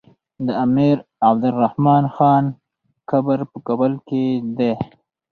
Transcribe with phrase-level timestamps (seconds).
[0.45, 0.97] د امير
[1.29, 2.43] عبدالرحمن خان
[3.09, 4.25] قبر په کابل کی
[4.57, 4.73] دی